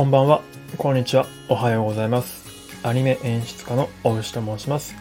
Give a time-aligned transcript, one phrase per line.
[0.00, 0.40] こんばんは、
[0.78, 2.42] こんにちは、おはようございます。
[2.82, 4.94] アニメ演出家の大牛と申します。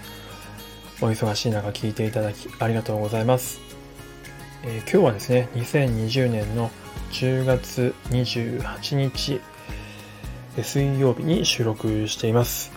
[1.00, 3.62] お忙しい中聞いていただきありがとうございます。
[4.66, 6.70] えー今日はですね、2020年の
[7.14, 9.39] 10月28日、
[10.57, 12.73] え水曜日に収録しています。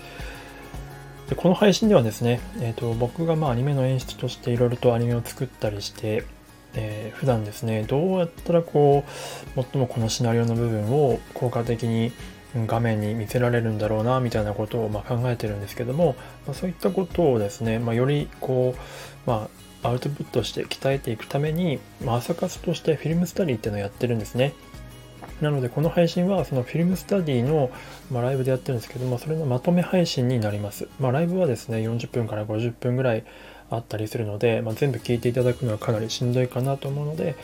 [1.29, 6.23] でこの配信ではですね、えーと僕がまあアニメの演出としていろいろとアニメを作ったりして、
[6.75, 12.10] えー普段ですねどうやったらこう最もこのシナリオの部分を効果的に
[12.66, 16.16] 画面に見せられるんだろうなみたいなことをま考えてるんですけども、
[16.47, 19.48] ま、そういったことをですね、ま、よりこう、ま
[19.83, 24.52] あ、アウトプットして鍛えていくために、まあ、朝活としてフィルムスタディっていうのをやってるんですね。
[25.41, 27.70] なのでこの配信はそのフィルムスタディの、
[28.11, 33.25] ま、ライブでやってるんですけどもそれのまとめ配信になります、まあ、ライブはですね40分から50分ぐらい
[33.77, 37.37] あったりするので、まあ、全部聞いていただくのはかなりしんどいかなと思うので、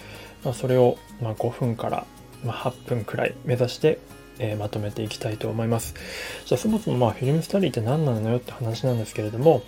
[0.44, 2.06] まあ、それをま5分から
[2.44, 3.98] 8分くらい目指して、
[4.38, 5.94] えまとめていきたいと思います。
[6.46, 9.62] じゃあそもそもまあフィルムスタディって何なのよって話なんですけれども、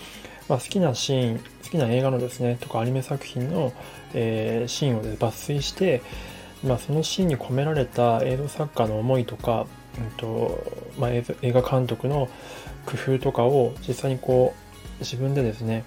[0.49, 3.73] まあ、好きなシーン好きな映画のですねとかアニメ作品の、
[4.15, 6.03] えーシーンを抜粋して
[6.65, 9.67] まあ、そのシーンに込められた映像作家の思いとか、
[9.99, 10.63] うんと
[10.99, 12.29] まあ、映画監督の
[12.87, 15.85] 工夫とかを実際にこう自分でですね、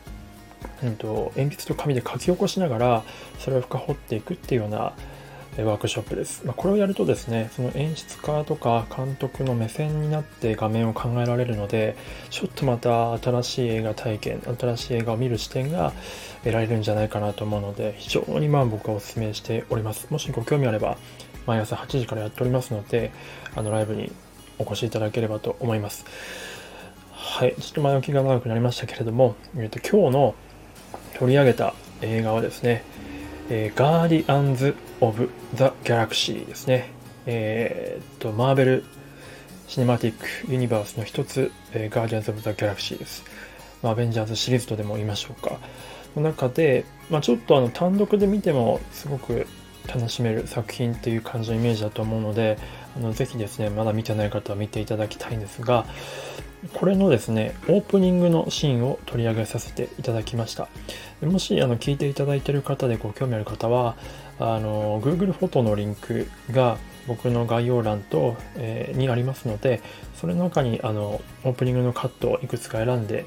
[0.84, 3.04] うん、と鉛筆と紙で書き起こしながら
[3.40, 4.94] それを深掘っていくっていうような
[5.62, 6.44] ワークショップです。
[6.46, 11.96] まあ、これをやるとですね、その演出家とか監督の目線になって画面を考えられるので、
[12.32, 15.94] ちょっとまた新しい映画体験、新しい映画を見る視点が
[16.44, 20.08] 得られるんじゃないかなと思うので、非常にまあ僕はお勧めしております。
[20.10, 20.98] もしご興味あれば、
[21.46, 23.12] 毎朝8時からやっておりますので、
[23.56, 24.12] あのライブに
[24.58, 26.06] お越しいただければと思います。
[27.12, 30.36] はい、ちょっと前置きが長くなりましたけれども、えっと今日の
[31.24, 32.84] 取り上げた映画はですね、
[33.50, 36.90] えーガーディアンズ・オブ・ザ・ギャラクシーですね。
[37.26, 38.84] えーっと、マーベル・
[39.70, 43.24] シネマティック・ユニバースの一つ、えーガーディアンズ・オブ・ザ・ギャラクシーです。
[43.82, 45.60] まあ、アベンジャーズシリーズとでも言いましょうか。
[46.18, 49.48] の中で、まあ、ちょっとあの単独で見てもすごく
[49.88, 52.58] 楽しめる作品っていう感じのイメージだと思うので、
[52.96, 55.86] あのぜひですね、まだ見てない方は見ていただきたいんですが、
[56.74, 60.70] これのですね、オープニングのシーンを取り上げさせていただきました。
[61.22, 63.96] もしあの聞いていただいている方でご興味ある方は、
[64.40, 66.78] あの Google フォトのリンクが
[67.08, 69.82] 僕の概要欄と、えーにありますので、
[70.16, 73.26] それの中にあのオープニングのカットをいくつか選んで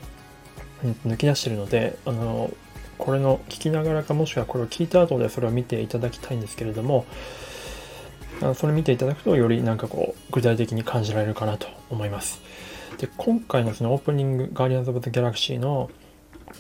[1.07, 2.51] 抜き出してるので、あの
[2.99, 7.05] これの聞きながらかもしくはこれを聞いた後でそれを見ていただきたいんですけれども、
[8.41, 12.41] あのそれ見ていただくとよりなんかこう具体的に感じられるかなと思います。
[12.99, 15.91] で今回のそのオープニング「ガーディアンズ・オブ・ザ・ギャラクシーの」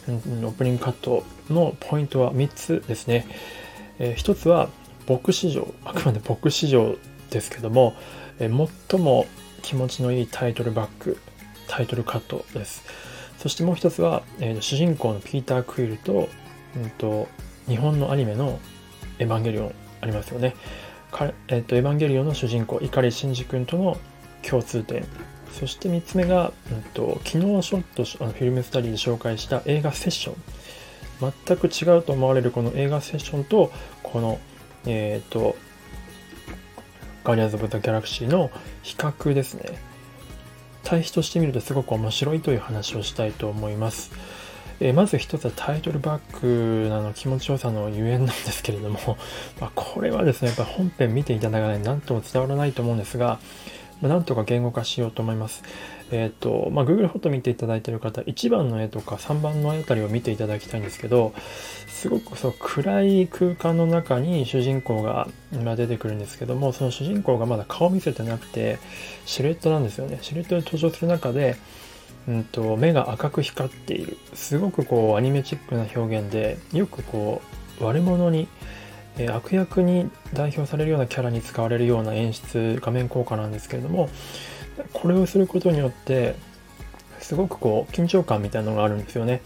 [0.08, 3.26] オープニングカットのポイントは3つですね。
[3.98, 4.68] えー、1つは
[5.06, 6.96] 僕史上あくまで僕史上
[7.30, 7.94] ですけども、
[8.38, 9.26] えー最も
[9.62, 11.18] 気持ちのいいタイトルバック
[11.66, 12.84] タイトルカットです。
[13.38, 16.28] そしてもう一つは、えー主人公のピーター・クイルと,、
[16.76, 17.28] うん、と
[17.68, 18.58] 日本のアニメの
[19.18, 20.54] 「エヴァンゲリオン」ありますよね。
[21.10, 23.96] かえー、とエヴァンゲリオンの主人公碇シンジ君との
[24.42, 25.04] 共通点。
[25.52, 30.36] そして3つ目が、うん、と昨日ちょっとあのフィルムスタディで紹介した映画セッション。
[31.46, 33.72] 全く違うと思われるこの映画セッションと
[34.02, 34.38] この
[34.84, 35.56] えっ、と
[37.24, 38.50] ガーディアンズ・オブ・ザ・ギャラクシーの
[38.82, 39.78] 比較ですね。
[40.86, 44.12] 対比としてみるとすごく面白いという話をしたいと思います。
[44.78, 49.16] えーまず一つはタイトルバックなの気持ちよさのゆえんなんですけれども、
[49.58, 53.40] まあ、これはですねやっぱ本編見ていただかないと何とも伝わらないと思うんですが、
[54.00, 55.62] まあ、なんとか言語化しようと思います。
[56.12, 61.34] えっ、と、まあ、Google フォト見ていただいている方、1番の絵とか3番の絵あたりを見ていただきたいんですけど、
[61.88, 65.28] すごくそう暗い空間の中に主人公が
[65.64, 68.78] まあ出てくるんですけども、その主人公がまだ顔見せてなくて、
[69.24, 70.18] シルエットなんですよね。
[70.22, 71.56] シルエットで登場する中で、
[72.28, 74.16] うんと、目が赤く光っている。
[74.34, 77.40] すごくこうアニメチックな表現で、よくこ
[77.80, 78.46] う悪者に、
[79.18, 84.08] え悪役に代表されるようなキャラに使われるような演出、画面効果なんですけれども、
[84.92, 86.34] これをすることによって、
[87.20, 89.40] すごくこう緊張感みたいなのがあるんですよね。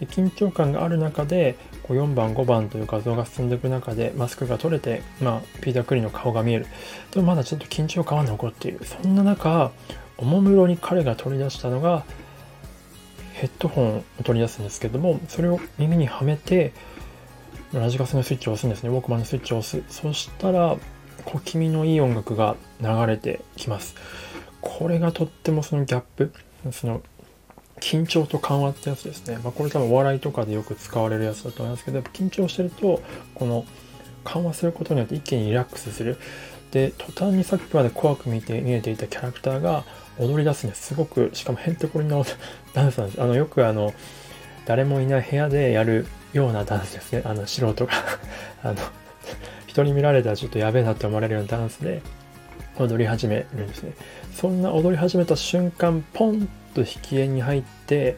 [0.00, 6.66] で緊張感がある中でこう4番5番という画像が進んでいく中でマスクが取れて、まあ、ピーター・クリーの顔が見える
[7.10, 9.72] でもまだちょっと緊張感は残っているそんな中
[10.16, 12.04] おもむろに彼が取り出したのが
[13.32, 16.72] ヘッドホンを取り出すんですけどもそれを耳にはめて
[17.72, 20.76] ラジカセのスイッチを押すんですねウォークマンのスイッチを押すそしたら
[21.24, 23.94] 小気味のいい音楽が流れてきます
[24.60, 26.32] これがとってもそのギャップ
[26.72, 27.02] その
[27.80, 33.02] 緊張と緩和ってやつですね、まあ、これ多分お笑いとかでよく使われるやつだと思いますけど緊張してると
[33.34, 33.64] この
[34.28, 36.18] 緩和することによって一気にリラックスする。
[36.70, 39.84] で、途端にさっきまで怖く見て見えていたキャラクターが
[40.18, 40.74] 踊り出すね。
[40.74, 42.22] すごく、しかもへんてこりな
[42.74, 43.22] ダンスなんです。
[43.22, 43.94] あの、よくあの、
[44.66, 47.22] 誰もいない部屋でやるようなダンスですね。
[47.24, 47.92] あの、素人が
[48.62, 48.76] あの、
[49.66, 52.02] 人に見られたらちょっとやべえなって思われるようなダンスで
[52.78, 53.92] 踊り始めるんですね。
[54.34, 58.16] そんな踊り始めた瞬間、ポンと引き絵に入って、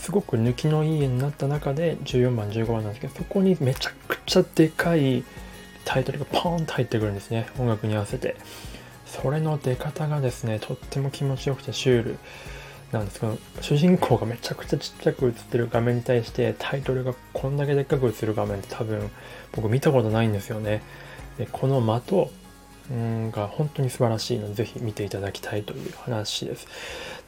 [0.00, 5.24] すごく抜きのいい絵になった中で14番15番なんですけどそこにめちゃくちゃでかい
[5.84, 8.36] タイトルがポーンと入ってくるんですね音楽に合わせて
[9.04, 12.18] それの出方がですねとっても気持ちよくてシュール
[12.92, 19.10] なんですけど主人公がめちゃくちゃちっちゃく映ってる画面に対してタイトルがこんだけでっかく映る画面って多分
[19.52, 20.82] 僕見たことないんですよね
[21.38, 22.30] でこの的
[22.90, 26.66] うんが本当に素晴らしいので、ぜひ見ていただきたいという話です。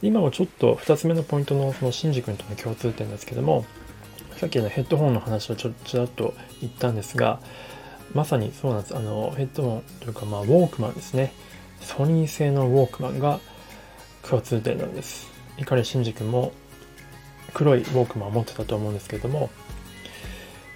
[0.01, 3.65] で今はちょっと2つ目のポイントのそのシンジ君との共通点ですけども、
[4.35, 7.39] さっきのヘッドホンの話をちょっちらっと言ったんですが、
[8.13, 8.95] まさにそうなんです。
[8.97, 11.31] あの、ヘッドホンというか、まあ、ウォークマンですね。
[11.79, 13.39] ソニー製のウォークマンが
[14.21, 15.32] 共通点なんです。
[15.57, 16.51] 碇シンジ君も
[17.53, 19.49] 黒いウォークマンを持ってたと思うんですけれども、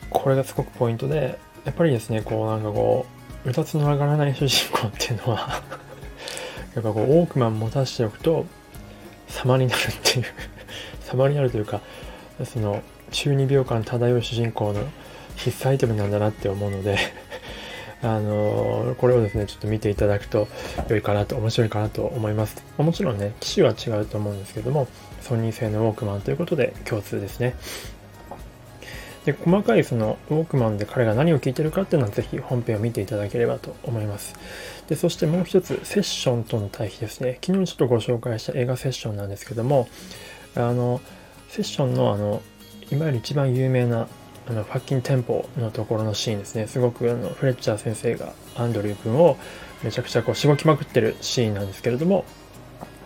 [0.09, 3.05] これがすごくポイントで、やっぱりですね、こうなんかこ
[3.45, 5.61] う、うたつの上がらない主人公っていうのは
[6.75, 8.45] やっぱこう、ウォークマン持たしておくと、
[9.27, 10.25] 様になるっていう
[11.01, 11.81] 様になるというか、
[12.45, 12.81] その、
[13.11, 14.83] 中二病感漂う主人公の
[15.37, 16.97] 必須アイテムなんだなって思うので
[18.01, 20.47] あの、これをですね、ちょっと見ていただくと
[20.89, 22.63] 良いかなと、面白いかなと思います。
[22.77, 24.87] もちろんね、機種は違うと思うんですけども、
[25.21, 27.55] ソニー製のウォークマンということで共通ですね。
[29.25, 34.35] で細かいそのウォークマンで彼が何を聞いてるかっていうのはぜひ本編を見ていただければと思います。
[34.87, 37.37] でそしてもう一つ、セッションとの対比ですね。
[37.45, 39.89] 昨日ちょっとご紹介した映画セッションなんですけども、
[40.55, 41.01] あの、
[41.49, 42.41] セッションのあの、
[42.89, 44.07] いわゆる一番有名な
[44.49, 46.67] あのファッキンテンポのところのシーンですね。
[46.67, 49.37] すごくあのフレッチャー先生がアンドリュー君を
[49.83, 52.23] めちゃくちゃこうしごきまくってるシーンなんですけれども、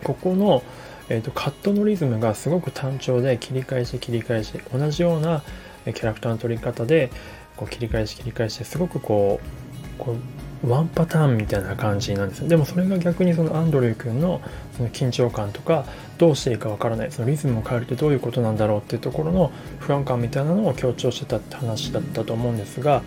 [0.04, 0.62] ここの、
[1.08, 5.42] えーとカットのリズムがすごく単調で切り返し切り返し同じような
[5.84, 7.10] キャラクターの取り方で
[7.56, 9.61] こう切り返し切り返してすごくこう
[10.02, 10.16] こ
[10.64, 14.40] うワンパターンみたいな感じなんですでもそれが逆にそのアンドリュー君の
[14.76, 15.84] その緊張感とか
[16.18, 17.12] どうしていいかわからない。
[17.12, 19.50] そのリズムを変えるってどういうことなんだろうっていうところの
[19.80, 23.02] 不安感みたいなのを強調してたって話だったと思うんですが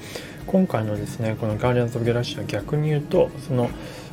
[0.48, 3.70] 今回のですねこの「ガーディアンズ・オブ・ギャラクシー」は逆に言うとその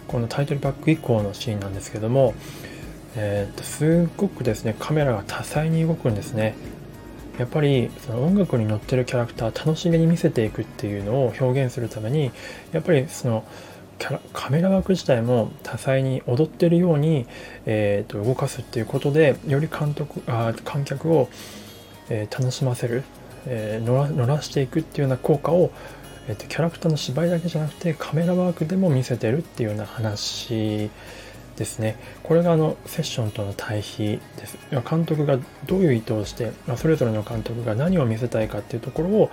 [0.09, 2.35] このタイトルバック以降のシーンなんですけども
[3.17, 6.55] えー、っとすっごくですねカメラが多彩に動くんですね。
[7.39, 12.31] やっぱりその音楽に乗ってるキャラクター楽しげに見せていくっていうのを表現するために
[12.73, 13.45] やっぱりその
[13.99, 17.27] キャラカメラワーク自体も多彩に踊ってるように、
[17.67, 21.29] えー、と動かすっていうことでより監督あ観客を、
[22.09, 23.05] えー、楽しませる、
[23.47, 25.71] えー、乗ら乗らしていくっていうような効果を、
[26.29, 30.91] えーとキャラクターの芝居だけじゃなくてカメラワークでも見せてるっていうような話
[31.63, 31.97] ですね。
[32.25, 34.59] これがあのセッションとの対比です。
[34.89, 39.31] 監督がどういう意図をして、まそれぞれの監督が何を見せたいかっていうところを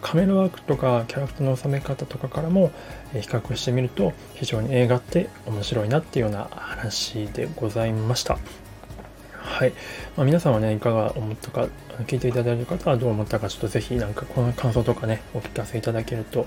[0.00, 2.70] カメラワークとかキャラクターの収め方とかからも
[3.12, 8.38] 比較してみると非常に映画って面白いなっていうような話でございました。
[9.44, 9.72] はい。
[10.16, 11.68] まあ、皆さんはね、いかが思ったか、
[12.06, 16.46] 聞いていただいる方はどう思ったか、ちょっとぜひなんかこの感想とかね、お聞かせいただけると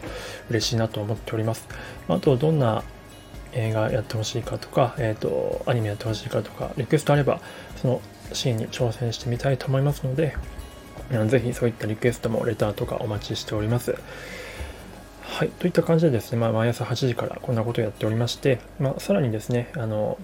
[0.49, 1.67] 嬉しいなと思っております。
[2.07, 2.83] あと、どんな
[3.53, 7.41] 映画やってほしいかとか、えっ、ー、と、アニメやってほしいかとか、リクエストあれば、
[7.81, 8.01] その
[8.33, 10.35] シーンに挑戦してみたいと思いますので、
[11.27, 13.95] ぜひそういったリクエストもレターとかお待ちしております。
[15.21, 15.49] はい。
[15.49, 20.17] といった感じでですね、まあ、毎朝8時からこんなことをやっておりまして、まあ、さらにですね、あの、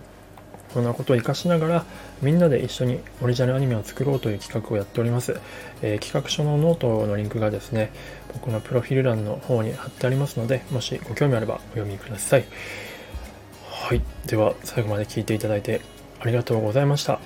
[0.74, 1.86] こんなことを活かしながら、
[2.22, 5.40] みんなで一緒にオリジナルアニメを作ろうという企画をやっております。
[5.84, 7.92] えー、企画書のノートのリンクがですね、
[8.34, 12.46] 僕のプロフィール欄の方に貼ってありますので、もしご興味あればお読みください。
[13.84, 14.02] はい。
[14.26, 15.82] では、最後まで聞いていただいて
[16.22, 17.20] ありがとうございました。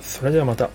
[0.00, 0.70] それではまた。